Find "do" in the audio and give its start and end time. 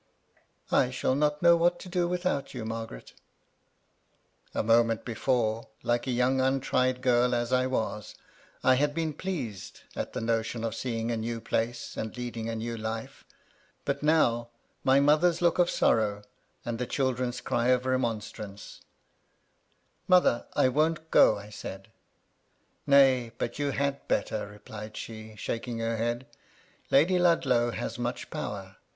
1.87-2.07